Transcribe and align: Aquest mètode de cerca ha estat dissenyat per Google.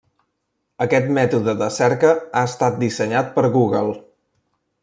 Aquest 0.85 1.11
mètode 1.17 1.55
de 1.59 1.69
cerca 1.77 2.13
ha 2.41 2.45
estat 2.53 2.83
dissenyat 2.87 3.33
per 3.37 3.47
Google. 3.61 3.97